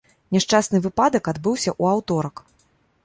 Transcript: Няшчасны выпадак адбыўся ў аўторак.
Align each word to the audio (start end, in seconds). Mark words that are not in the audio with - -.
Няшчасны 0.35 0.77
выпадак 0.85 1.29
адбыўся 1.33 1.71
ў 1.81 1.99
аўторак. 1.99 2.35